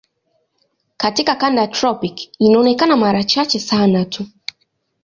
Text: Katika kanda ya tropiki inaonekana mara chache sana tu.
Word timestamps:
Katika 0.97 1.35
kanda 1.35 1.61
ya 1.61 1.67
tropiki 1.67 2.31
inaonekana 2.39 2.97
mara 2.97 3.23
chache 3.23 3.59
sana 3.59 4.05
tu. 4.05 4.25